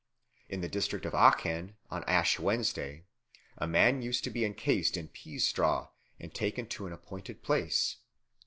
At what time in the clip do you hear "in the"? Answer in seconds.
0.49-0.67